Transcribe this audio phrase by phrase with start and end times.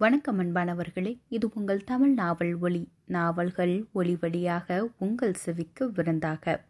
[0.00, 6.64] வணக்கம் அன்பானவர்களே இது உங்கள் தமிழ் நாவல் ஒளி நாவல்கள் ஒளி வழியாக உங்கள் செவிக்கு விருந்தாக.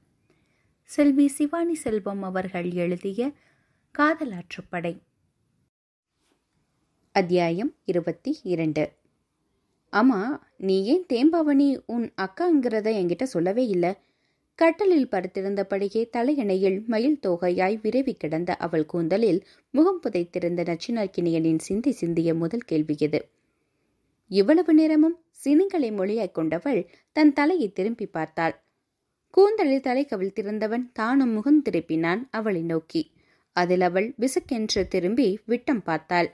[0.84, 3.32] செல்வி சிவானி செல்வம் அவர்கள் எழுதிய
[3.98, 5.02] காதலாற்றுப்படை
[7.12, 8.92] அத்தியாயம் இருபத்தி இரண்டு.
[9.92, 13.96] ஆமா நீ ஏன் தேம்பாவணி உன் அக்காங்கிறத என்கிட்ட சொல்லவே இல்லை?
[14.60, 22.60] கட்டலில் படுத்திருந்தபடியே தலையணையில் மயில் தோகையாய் விரவி கிடந்த அவள் கூந்தலில் முகம் புதைத்திருந்த நச்சினார்க்கினியனின் சிந்தி சிந்திய முதல்
[22.60, 23.20] கேள்வி இது
[24.30, 28.54] இவ்வளவு நேரமும் சினுங்களை மொழியாய்க் கொண்டவள் தன் தலையை திரும்பி பார்த்தாள்.
[29.30, 33.02] கூந்தலில் தலை கவிழ்த்திருந்தவன் தானும் முகம் திருப்பினான் அவளை நோக்கி.
[33.56, 36.30] அதில் அவள் விசுக்கென்று திரும்பி விட்டம் பார்த்தாள்.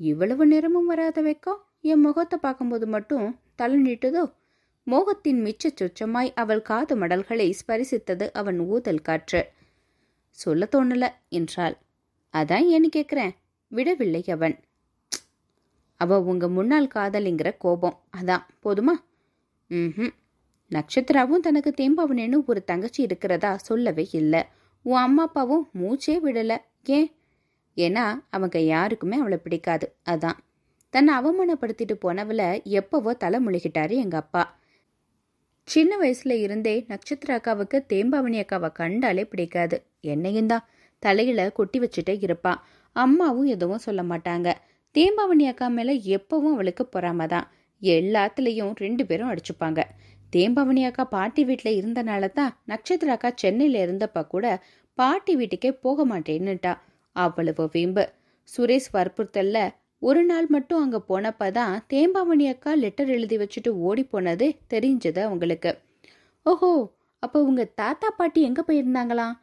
[0.00, 4.24] இவ்வளவு நேரமும் வராத வைக்கோ என் முகத்தை பார்க்கும்போது மட்டும் தலை நீட்டுதோ?
[4.86, 9.50] மோகத்தின் மிச்ச சொச்சமாய் அவள் காது மடல்களை ஸ்பரிசித்தது அவன் ஊதல் காற்று.
[10.30, 11.76] சொல்ல தோணல என்றாள்.
[12.34, 13.30] அதான் ஏன்னு கேட்குறேன்
[13.68, 14.60] விடவில்லை அவன்.
[15.96, 18.00] அவ உங்க முன்னாள் காதலிங்கிற கோபம்.
[18.16, 18.44] அதான்.
[18.64, 18.94] போதுமா?
[19.66, 20.12] ம்
[20.70, 24.42] நட்சத்திராவும் தனக்கு தேம்பாவனேன்னு ஒரு தங்கச்சி இருக்கிறதா சொல்லவே இல்லை.
[24.82, 26.56] உன் அம்மா அப்பாவும் மூச்சே விடல.
[26.84, 27.12] ஏன்?
[27.76, 29.94] ஏன்னா அவங்க யாருக்குமே அவளை பிடிக்காது.
[30.08, 30.38] அதான்.
[30.90, 34.59] தன்னை அவமானப்படுத்திட்டு போனவளை எப்பவோ தலை முழுகிட்டாரு எங்க அப்பா.
[35.70, 39.76] சின்ன வயசுல இருந்தே நட்சத்திர அக்காவுக்கு தேம்பாவணி அக்காவை கண்டாலே பிடிக்காது.
[40.12, 40.64] என்னையும் தான்.
[41.02, 42.58] தலையில கொட்டி வச்சுட்டே இருப்பான்
[42.96, 44.48] அம்மாவும் எதுவும் சொல்ல மாட்டாங்க.
[44.94, 47.46] தேம்பாவணி அக்கா மேல எப்பவும் அவளுக்கு பொறாம தான்.
[47.82, 49.80] எல்லாத்துலேயும் ரெண்டு பேரும் அடிச்சுப்பாங்க.
[50.32, 54.46] தேம்பாவணி அக்கா பாட்டி வீட்டில் இருந்தனால தான் நட்சத்திர அக்கா சென்னையில் இருந்தப்ப கூட
[54.98, 56.72] பாட்டி வீட்டுக்கே போக மாட்டேன்னுட்டா.
[57.16, 58.04] அவ்வளவு வீம்பு.
[58.48, 59.58] சுரேஷ் வற்புறுத்தல்ல
[60.02, 65.70] ஒரு நாள் மட்டும் அங்கே போனப்ப தான் தேம்பாமணி அக்கா லெட்டர் எழுதி வச்சுட்டு ஓடி போனது தெரிஞ்சது அவங்களுக்கு.
[66.46, 66.70] ஓஹோ
[67.22, 69.34] அப்போ உங்க தாத்தா பாட்டி எங்கே போயிருந்தாங்களாம்?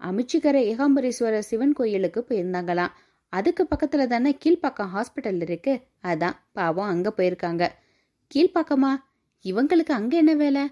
[0.00, 2.94] அமைச்சிக்கரை ஏகாம்பரேஸ்வரர் சிவன் கோயிலுக்கு போயிருந்தாங்களாம்.
[3.32, 5.74] அதுக்கு பக்கத்தில் தானே கீழ்ப்பாக்கம் ஹாஸ்பிட்டல் இருக்கு.
[6.02, 7.64] அதான் பாவம் அங்கே போயிருக்காங்க.
[8.30, 8.92] கீழ்ப்பாக்கமா?
[9.44, 10.64] இவங்களுக்கு அங்கே என்ன வேலை?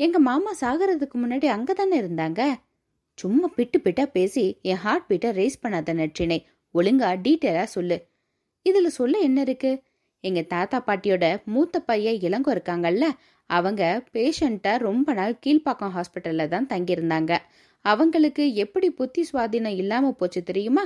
[0.00, 2.42] எங்கள் மாமா சாகிறதுக்கு முன்னாடி அங்கே தானே இருந்தாங்க?
[3.18, 6.38] சும்மா பிட்டு பிட்டா பேசி என் ஹார்ட் பீட்டை ரேஸ் பண்ணாத நற்றினை.
[6.74, 7.96] ஒழுங்கா டீட்டெயிலாக சொல்லு.
[8.66, 9.70] இதுல சொல்ல என்ன இருக்கு?
[10.24, 13.06] எங்க தாத்தா பாட்டியோட மூத்த பையன் இளங்கோ இருக்காங்கல்ல
[13.50, 13.82] அவங்க
[14.12, 17.32] பேஷண்ட்டை ரொம்ப நாள் கீழ்ப்பாக்கம் ஹாஸ்பிட்டல்ல தான் தங்கியிருந்தாங்க.
[17.84, 20.84] அவங்களுக்கு எப்படி புத்தி சுவாதீனம் இல்லாம போச்சு தெரியுமா?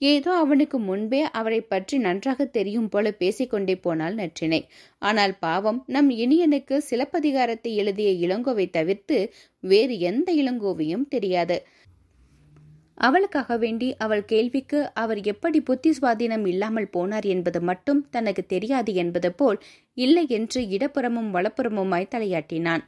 [0.00, 4.60] ஏதோ அவனுக்கு முன்பே அவரை பற்றி நன்றாக தெரியும் போல பேசிக்கொண்டே போனால் நற்றினை.
[5.02, 9.18] ஆனால் பாவம் நம் இனியனுக்கு சிலப்பதிகாரத்தை எழுதிய இளங்கோவை தவிர்த்து
[9.64, 11.58] வேறு எந்த இளங்கோவையும் தெரியாது.
[12.98, 19.30] அவளுக்காக வேண்டி அவள் கேள்விக்கு அவர் எப்படி புத்தி சுவாதீனம் இல்லாமல் போனார் என்பது மட்டும் தனக்கு தெரியாது என்பது
[19.32, 19.58] போல்
[19.96, 22.84] இல்லை என்று இடப்புறமும் வலப்புறமுமாய் தலையாட்டினான்.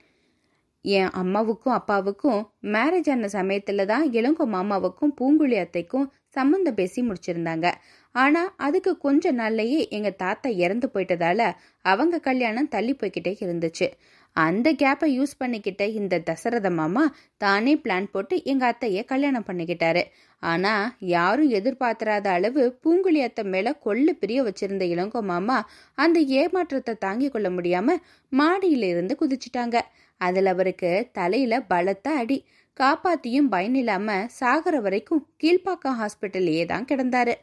[0.84, 2.40] என் அம்மாவுக்கும் அப்பாவுக்கும்
[2.74, 7.66] மேரேஜ் ஆன சமயத்துல தான் இளங்கோ மாமாவுக்கும் பூங்குழி அத்தைக்கும் சம்மந்தம் பேசி முடிச்சிருந்தாங்க.
[8.14, 11.40] ஆனா அதுக்கு கொஞ்ச நாள்லயே எங்க தாத்தா இறந்து போயிட்டதால
[11.84, 13.88] அவங்க கல்யாணம் தள்ளி போய்கிட்டே இருந்துச்சு.
[14.36, 17.04] அந்த கேப்பை யூஸ் பண்ணிக்கிட்ட இந்த தசரத மாமா
[17.44, 20.02] தானே பிளான் போட்டு எங்கள் அத்தையை கல்யாணம் பண்ணிக்கிட்டாரு.
[20.42, 25.58] ஆனால் யாரும் எதிர்பார்த்திராத அளவு பூங்குழி அத்தை மேலே கொள்ளு பிரிய வச்சிருந்த இளங்கோ மாமா
[25.98, 28.02] அந்த ஏமாற்றத்தை தாங்கி கொள்ள முடியாமல்
[28.32, 29.76] மாடியில இருந்து குதிச்சிட்டாங்க.
[30.20, 32.38] அதில் அவருக்கு தலையில் பலத்த அடி.
[32.76, 37.34] காப்பாத்தியும் பயனில்லாமல் சாகர வரைக்கும் கீழ்ப்பாக்கம் ஹாஸ்பிட்டல்லையே தான் கிடந்தாரு.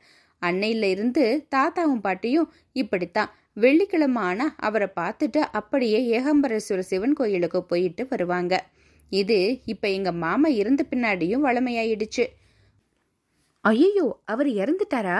[0.42, 1.24] அன்னையில இருந்து
[1.56, 3.32] தாத்தாவும் பாட்டியும் இப்படித்தான்.
[3.58, 8.54] வெள்ளிக்கிழமை ஆனா அவரை பார்த்துட்டு அப்படியே ஏகாம்பரேஸ்வர சிவன் கோயிலுக்கு போயிட்டு வருவாங்க.
[9.12, 12.26] இது இப்ப எங்க மாமா இருந்த பின்னாடியும் வளமையாயிடுச்சு.
[13.64, 15.20] ஐயோ அவர் இறந்துட்டாரா?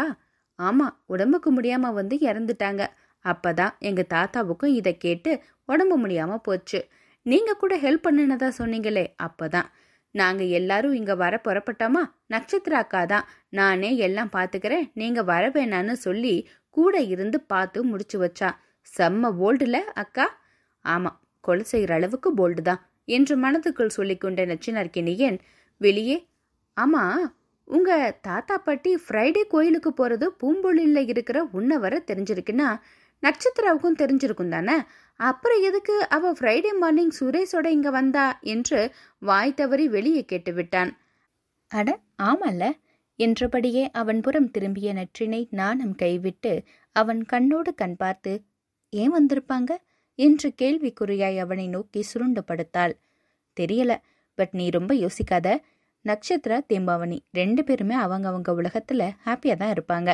[0.60, 2.84] ஆமா உடம்புக்கு முடியாம வந்து இறந்துட்டாங்க.
[3.26, 5.32] அப்பதான் எங்க தாத்தாவுக்கும் இதை கேட்டு
[5.66, 6.80] உடம்பு முடியாம போச்சு.
[7.26, 9.70] நீங்க கூட ஹெல்ப் பண்ணுனதா சொன்னீங்களே அப்பதான்.
[10.16, 12.04] நாங்க எல்லாரும் இங்க வர புறப்பட்டோமா?
[12.28, 14.86] நட்சத்திர அக்கா தான் நானே எல்லாம் பாத்துக்கிறேன்.
[14.94, 16.36] நீங்க வர வேணான்னு சொல்லி
[16.78, 18.50] கூட இருந்து பார்த்து முடிச்சு வச்சா.
[18.88, 20.26] செம்ம போல்டுல அக்கா.
[20.86, 21.12] ஆமா
[21.44, 25.38] கொலை செய்கிற அளவுக்கு போல்டு தான் என்று மனதுக்குள் சொல்லிக்கொண்ட நச்சினார்கினியன்
[25.82, 26.18] வெளியே
[26.78, 27.04] ஆமா
[27.68, 27.92] உங்க
[28.22, 32.70] தாத்தா பாட்டி ஃப்ரைடே கோயிலுக்கு போறது பூம்பொழில இருக்கிற உன்ன வர தெரிஞ்சிருக்குன்னா
[33.24, 34.76] நட்சத்திராவுக்கும் தெரிஞ்சிருக்கும் தானே?
[35.20, 38.80] அப்புறம் எதுக்கு அவ ஃப்ரைடே மார்னிங் சுரேஷோட இங்க வந்தா என்று
[39.22, 40.92] வாய் தவறி வெளியே கேட்டு விட்டான்
[41.72, 41.90] அட
[42.24, 42.64] ஆமல்ல.
[43.20, 46.54] என்றபடியே அவன் புறம் திரும்பிய நற்றினை நாணம் கைவிட்டு
[46.96, 48.34] அவன் கண்ணோடு கண் பார்த்து
[48.94, 49.72] ஏன் வந்திருப்பாங்க?
[50.20, 52.94] என்று கேள்விக்குறியாய் அவனை நோக்கி சுருண்டு படுத்தாள்
[53.58, 53.92] தெரியல
[54.38, 55.48] பட் நீ ரொம்ப யோசிக்காத.
[56.06, 60.10] நட்சத்திர தேம்பாவணி ரெண்டு பேருமே அவங்க அவங்க உலகத்துல ஹாப்பியா தான் இருப்பாங்க.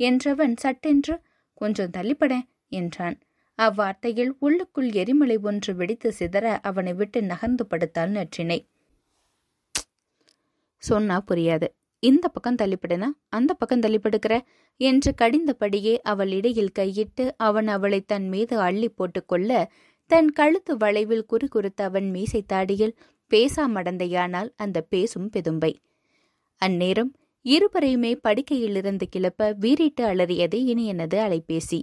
[0.00, 1.14] என்றவன் சட்டென்று
[1.60, 3.16] கொஞ்சம் தள்ளிப்படேன் என்றான்.
[3.58, 8.58] அவ்வார்த்தையில் உள்ளுக்குள் எரிமலை ஒன்று வெடித்து சிதற அவனை விட்டு நகர்ந்து படுத்தாள் நற்றினை.
[10.82, 11.66] சொன்னா புரியாது.
[12.02, 13.08] இந்த பக்கம் தள்ளிப்படுனா?
[13.28, 14.40] அந்த பக்கம் தள்ளிப்படுக்கிற?
[14.76, 19.50] என்று கடிந்தபடியே அவள் இடையில் கையிட்டு அவன் அவளை தன் மீது அள்ளி போட்டுக்கொள்ள
[20.10, 22.96] தன் கழுத்து வளைவில் குறி குறித்த அவன் மீசை தாடியில்
[23.30, 25.72] பேசாமடந்தையானால் அந்த பேசும் பெதும்பை.
[26.62, 27.12] அந்நேரம்
[27.44, 31.80] இருவரையுமே படுக்கையிலிருந்து கிளப்ப வீறிட்டு அலறியது இனியனது அலைபேசி.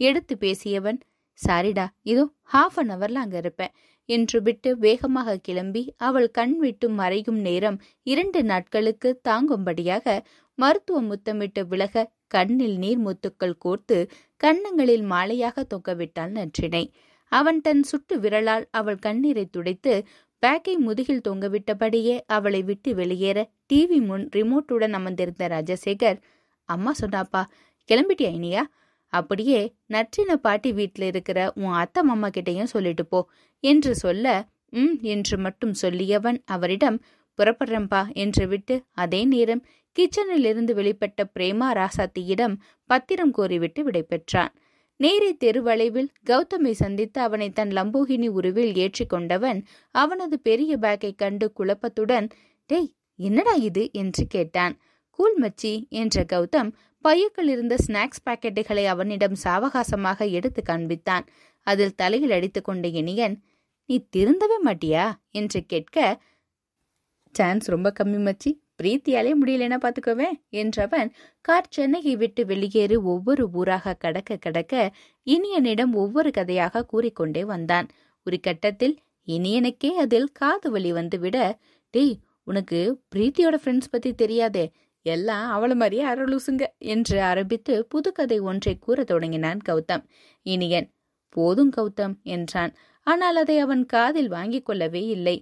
[0.00, 0.98] எடுத்து பேசியவன்
[1.38, 3.72] சாரிடா இதோ ஹாஃப் அன் அவர்ல அங்க இருப்பேன்
[4.08, 10.16] என்று விட்டு வேகமாக கிளம்பி அவள் கண் விட்டு மறையும் நேரம் இரண்டு நாட்களுக்கு தாங்கும்படியாக
[10.58, 13.98] மருத்துவ முத்தமிட்டு விலக கண்ணில் நீர் முத்துக்கள் கோர்த்து
[14.36, 16.84] கன்னங்களில் மாலையாக தொங்கவிட்டாள் நன்றினை
[17.32, 19.92] அவன் தன் சுட்டு விரலால் அவள் கண்ணீரை துடைத்து
[20.42, 26.18] பேக்கை முதுகில் தொங்கவிட்டபடியே அவளை விட்டு வெளியேற டிவி முன் ரிமோட்டுடன் அமர்ந்திருந்த ராஜசேகர்
[26.68, 27.42] அம்மா சொன்னாப்பா
[27.88, 28.62] கிளம்பிட்டியா இனியா?
[29.12, 33.20] அப்படியே நற்றின பாட்டி வீட்டில் இருக்கிற உன் அத்தை மாமா கிட்டையும் சொல்லிட்டு போ
[33.64, 34.26] என்று சொல்ல
[34.72, 36.98] ம் என்று மட்டும் சொல்லியவன் அவரிடம்
[37.38, 39.62] புறப்படுறம்பா என்று விட்டு அதே நேரம்
[39.96, 42.54] கிச்சனில் இருந்து வெளிப்பட்ட பிரேமா ராசாத்தியிடம்
[42.90, 44.52] பத்திரம் கோரிவிட்டு விடைபெற்றான்.
[45.00, 49.60] நேரே தெருவளைவில் கௌதமை சந்தித்து அவனை தன் லம்போகினி உருவில் ஏற்றிக்கொண்டவன்
[49.94, 52.26] அவனது பெரிய பேக்கை கண்டு குழப்பத்துடன்
[52.70, 53.84] டேய் என்னடா இது?
[53.92, 54.74] என்று கேட்டான்.
[55.18, 56.70] கூல் மச்சி என்ற கௌதம்
[57.04, 61.24] பையுக்கள் இருந்த ஸ்நாக்ஸ் பாக்கெட்டுகளை அவனிடம் சாவகாசமாக எடுத்து காண்பித்தான்.
[61.66, 63.36] அதில் தலையில் அடித்துக்கொண்ட இனியன்
[63.86, 65.12] நீ திருந்தவே மாட்டியா?
[65.30, 66.20] என்று கேட்க
[67.34, 68.50] சான்ஸ் ரொம்ப கம்மி மச்சி.
[68.82, 71.10] பிரீத்தியாலே முடியலன்னா பாத்துக்கோவே என்றவன்
[71.40, 74.92] கார் சென்னையை விட்டு வெளியேறி ஒவ்வொரு ஊராக கடக்க கடக்க
[75.26, 77.88] இனியனிடம் ஒவ்வொரு கதையாக கூறிக்கொண்டே வந்தான்.
[78.26, 78.96] ஒரு கட்டத்தில்
[79.26, 81.52] இனியனுக்கே அதில் காது வலி வந்துவிட
[81.90, 82.78] டேய் உனக்கு
[83.14, 84.64] பிரீத்தியோட ஃப்ரெண்ட்ஸ் பத்தி தெரியாதே.
[85.02, 90.04] எல்லாம் அவள மாதிரியே அரலுசுங்க என்று ஆரம்பித்து புதுக்கதை ஒன்றை கூறத் தொடங்கினான் கௌதம்.
[90.46, 90.88] இனியன்
[91.28, 92.72] போதும் கௌதம் என்றான்.
[93.06, 95.36] ஆனால் அதை அவன் காதில் வாங்கிக் கொள்ளவே இல்லை.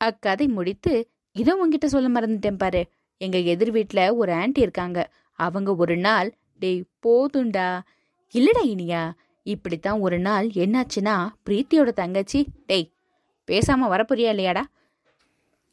[0.00, 0.94] அக்கதை முடித்து
[1.36, 2.82] இதோ உன்கிட்ட சொல்ல மறந்துட்டேன் பாரு.
[3.20, 5.12] எங்க எதிர் வீட்டுல ஒரு ஆண்டி இருக்காங்க.
[5.38, 6.28] அவங்க ஒரு நாள்
[6.58, 7.68] டேய் போதுண்டா
[8.34, 9.02] இல்லடா இனியா.
[9.42, 11.14] இப்படித்தான் ஒரு நாள் என்னாச்சுன்னா
[11.46, 12.92] பிரீத்தியோட தங்கச்சி டேய்
[13.48, 14.62] பேசாம வரப்போறியா இல்லையாடா?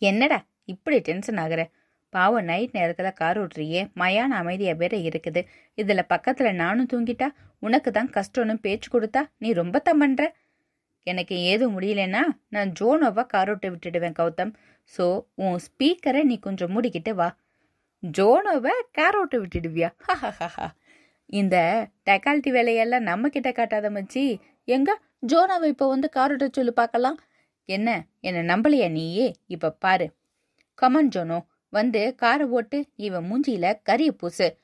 [0.01, 1.61] என்னடா இப்படி டென்ஷன் ஆகுற?
[2.13, 3.81] பாவம் நைட் நேரத்தில் கார் ஓட்டுறியே?
[3.95, 5.41] மயான அமைதியாக வேற இருக்குது.
[5.77, 7.27] இதில் பக்கத்தில் நானும் தூங்கிட்டா
[7.59, 10.33] உனக்கு தான் கஷ்டம்னு பேச்சு கொடுத்தா நீ ரொம்ப தான்
[11.07, 14.53] எனக்கு ஏதும் முடியலன்னா நான் ஜோனோவா கார் ஓட்ட விட்டுடுவேன் கௌதம்.
[14.93, 15.05] ஸோ
[15.35, 17.29] உன் ஸ்பீக்கரை நீ கொஞ்சம் மூடிக்கிட்டு வா.
[18.03, 19.89] ஜோனோவை கார் ஓட்ட விட்டுடுவியா?
[21.29, 21.55] இந்த
[22.07, 24.23] டெக்கால்ட்டி வேலையெல்லாம் நம்ம கிட்ட காட்டாத மச்சி.
[24.67, 24.89] எங்க?
[25.31, 27.17] ஜோனோவை இப்போ வந்து கார் ஓட்ட சொல்லி பார்க்கலாம்.
[27.69, 27.89] என்ன?
[28.19, 29.27] என்ன நம்பலையா நீயே?
[29.47, 30.07] இப்போ பாரு.
[30.77, 31.39] Come on Jono.
[31.69, 34.57] வந்து காரை ஓட்டு இவன் மூஞ்சியில கரிய பூசு.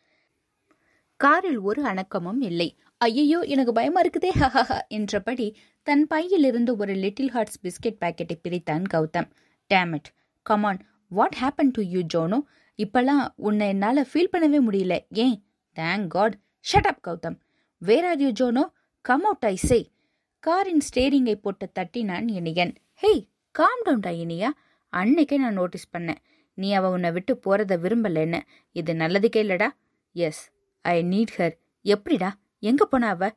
[1.16, 2.78] காரில் ஒரு அணக்கமும் இல்லை.
[2.98, 8.84] ஐயோ எனக்கு பயமா இருக்குதே ஹஹஹா என்றபடி தன் பையில் இருந்து ஒரு லிட்டில் ஹார்ட்ஸ் பிஸ்கெட் பாக்கெட்டை பிரித்தான்
[8.94, 9.30] Gautham.
[9.74, 10.10] Damn it
[10.42, 10.80] come on
[11.10, 12.40] what happen to you Jono?
[12.78, 15.06] இப்பெல்லாம் உன்னை என்னால் ஃபீல் பண்ணவே முடியல.
[15.10, 15.44] ஏன்?
[15.76, 16.38] Thank God
[16.74, 17.40] shut up Gautham.
[17.78, 18.64] Where are you Jono?
[19.02, 19.92] Come out I say
[20.40, 22.74] காரின் ஸ்டேரிங்கை போட்டு தட்டினான் இனியன்.
[23.02, 24.50] ஹேய் காம் டவுன்டா இனியா
[24.92, 26.22] அன்னைக்கே நான் நோட்டீஸ் பண்ணேன்.
[26.58, 28.40] நீ அவ உன்னை விட்டு போறத விரும்பலன்னு.
[28.76, 29.70] இது நல்லதுக்கே இல்லடா
[30.16, 30.44] எஸ்
[30.86, 31.56] ஐ நீட் ஹர்
[31.86, 32.30] எப்படிடா?
[32.64, 33.30] எங்க போனா அவ?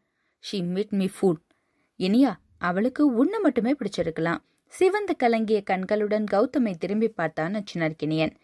[0.44, 1.42] She meet me food
[2.00, 4.40] Iniya அவளுக்கு உன்னை மட்டுமே பிடிச்சிருக்கலாம்.
[4.72, 8.34] சிவந்து கலங்கிய கண்களுடன் கௌதமை திரும்பி பார்த்தான் நச்சினர்கினியன்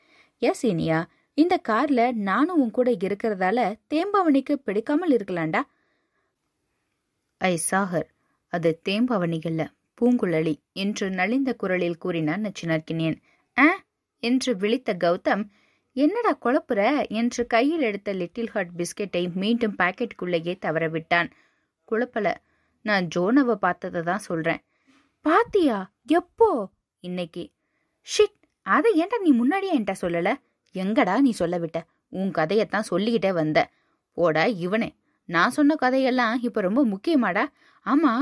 [0.43, 0.99] எஸ் இனியா
[1.39, 3.59] இந்த கார்ல நானும் உன் கூட இருக்கிறதால
[3.95, 5.63] தேம்பாவணிக்கு பிடிக்காமல் இருக்கலாம்டா.
[7.41, 8.09] ஐ சாகர்
[8.53, 9.63] அது தேம்பாவணிகள்ல
[9.99, 13.19] பூங்குழலி என்று நலிந்த குரலில் கூறினான் நச்சினார்கினியன்
[14.23, 15.45] என்று விழித்த கௌதம்
[15.97, 16.81] என்னடா குழப்புற?
[17.09, 21.29] என்று கையில் எடுத்த லிட்டில் ஹார்ட் பிஸ்கெட்டை மீண்டும் பாக்கெட்டுக்குள்ளேயே தவறவிட்டான்.
[21.89, 22.29] குழப்பல.
[22.85, 24.63] நான் ஜோனவை பார்த்ததை தான் சொல்றேன்.
[25.25, 25.79] பாத்தியா?
[26.11, 26.49] எப்போ?
[27.05, 27.45] இன்னைக்கு.
[28.07, 28.39] ஷிட்!
[28.67, 30.31] அதை ஏன்டா நீ முன்னாடியே என்கிட்ட சொல்லல?
[30.75, 31.79] எங்கடா நீ சொல்ல விட்ட?
[32.13, 33.59] உன் கதையத்தான் சொல்லிக்கிட்டே வந்த.
[34.17, 34.91] ஓடா இவனே.
[35.29, 37.45] நான் சொன்ன கதையெல்லாம் இப்போ ரொம்ப முக்கியமாடா.
[37.87, 38.13] ஆமா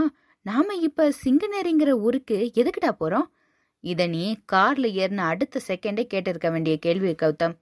[0.47, 3.26] நாம இப்ப சிங்கநேரிங்கிற ஊருக்கு எதுக்குடா போறோம்?
[3.81, 7.55] இத நீ கார்ல ஏறின அடுத்த செகண்டே கேட்டிருக்க வேண்டிய கேள்வி கௌதம்.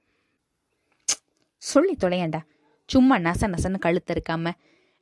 [1.57, 2.41] சொல்லி தொலையண்டா.
[2.85, 4.51] சும்மா நச நசன்னு கழுத்திருக்காம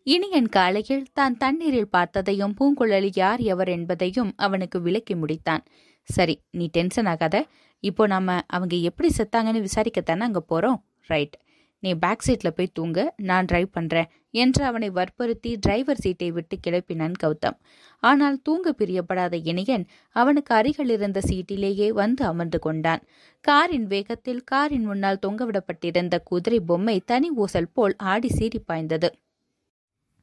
[0.02, 5.62] இனியன் காலையில் தான் தண்ணீரில் பார்த்ததையும் பூங்குழலி யார் எவர் என்பதையும் அவனுக்கு விளக்கி முடித்தான்.
[6.02, 7.46] சரி நீ டென்ஷன் ஆகாத.
[7.80, 10.76] இப்போ நாம அவங்க எப்படி செத்தாங்கன்னு விசாரிக்கத்தானே அங்க போறோம்?
[11.06, 11.36] ரைட்.
[11.78, 14.08] நீ பேக் சீட்ல போய் தூங்க நான் டிரைவ் பண்றேன்.
[14.36, 17.56] என்று அவனை வற்புறுத்தி டிரைவர் சீட்டை விட்டு கிளப்பினான் கௌதம்.
[18.02, 19.84] ஆனால் தூங்க பிரியப்படாத இணையன்
[20.16, 23.04] அவனுக்கு அருகில் இருந்த சீட்டிலேயே வந்து அமர்ந்து கொண்டான்.
[23.44, 29.10] காரின் வேகத்தில் காரின் முன்னால் தொங்கவிடப்பட்டிருந்த குதிரை பொம்மை தனி ஊசல் போல் ஆடி சீறி பாய்ந்தது.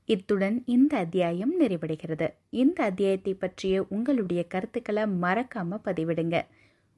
[0.09, 2.27] இத்துடன் இந்த அத்தியாயம் நிறைவடைகிறது.
[2.61, 6.37] இந்த அத்தியாயத்தை பற்றிய உங்களுடைய கருத்துக்களை மறக்காம பதிவிடுங்க.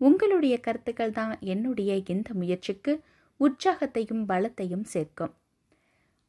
[0.01, 2.93] உங்களுடைய கருத்துக்கள் தான் என்னுடைய இந்த முயற்சிக்கு
[3.39, 5.33] உற்சாகத்தையும் பலத்தையும் சேர்க்கும்.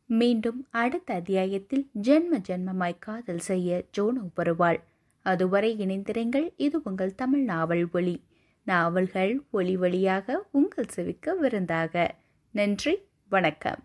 [0.08, 4.82] மீண்டும் அடுத்த அத்தியாயத்தில் ஜென்ம ஜென்மமாய் காதல் செய்ய ஜோனோ வருவாள்.
[5.22, 6.52] அதுவரை இணைந்திருங்கள்.
[6.56, 8.22] இது உங்கள் தமிழ் நாவல் ஒளி
[8.62, 12.14] நாவல்கள் ஒளி வழியாக உங்கள் செவிக்க விருந்தாக.
[12.50, 12.98] நன்றி.
[13.28, 13.78] வணக்கம்.